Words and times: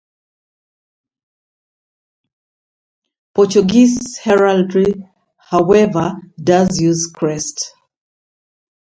Portuguese 3.35 4.17
heraldry, 4.17 5.07
however, 5.37 6.15
does 6.43 6.79
use 6.81 7.05
crests. 7.15 7.71